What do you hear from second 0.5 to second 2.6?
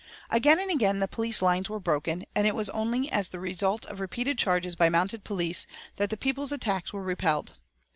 and again the police lines were broken, and it